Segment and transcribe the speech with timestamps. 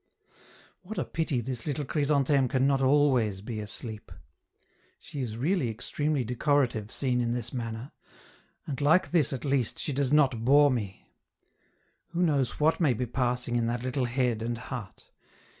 [0.81, 4.11] What a pity this little Chrysantheme can not always be asleep;
[4.97, 7.91] she is really extremely decorative seen in this manner
[8.65, 11.11] and like this, at least, she does not bore me.
[12.13, 15.11] Who knows what may be passing in that little head and heart!